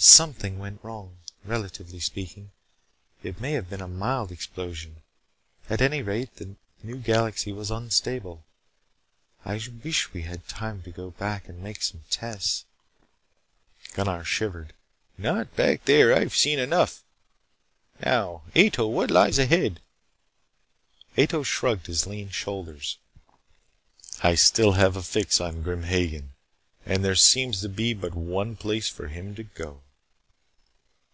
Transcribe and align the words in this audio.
Something 0.00 0.60
went 0.60 0.78
wrong. 0.84 1.16
Relatively 1.44 1.98
speaking, 1.98 2.52
it 3.24 3.40
may 3.40 3.52
have 3.54 3.68
been 3.68 3.80
a 3.80 3.88
mild 3.88 4.30
explosion. 4.30 5.02
At 5.68 5.82
any 5.82 6.02
rate, 6.02 6.36
that 6.36 6.54
new 6.84 6.98
galaxy 6.98 7.50
was 7.50 7.72
unstable. 7.72 8.44
I 9.44 9.54
wish 9.82 10.12
we 10.12 10.22
had 10.22 10.46
time 10.46 10.82
to 10.84 10.92
go 10.92 11.10
back 11.10 11.48
and 11.48 11.60
make 11.60 11.82
some 11.82 12.04
tests" 12.10 12.64
Gunnar 13.94 14.22
shivered. 14.22 14.72
"Not 15.18 15.56
back 15.56 15.84
there. 15.86 16.14
I 16.14 16.20
have 16.20 16.36
seen 16.36 16.60
enough. 16.60 17.02
Now, 18.00 18.44
Ato, 18.54 18.86
what 18.86 19.10
lies 19.10 19.40
ahead?" 19.40 19.80
Ato 21.16 21.42
shrugged 21.42 21.88
his 21.88 22.06
lean 22.06 22.28
shoulders. 22.30 22.98
"I 24.22 24.36
still 24.36 24.72
have 24.74 24.94
a 24.94 25.02
fix 25.02 25.40
on 25.40 25.64
Grim 25.64 25.82
Hagen. 25.82 26.34
And 26.86 27.04
there 27.04 27.16
seems 27.16 27.60
to 27.62 27.68
be 27.68 27.94
but 27.94 28.14
one 28.14 28.54
place 28.54 28.88
for 28.88 29.08
him 29.08 29.34
to 29.34 29.42
go." 29.42 29.82